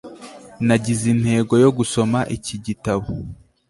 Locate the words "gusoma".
1.77-2.19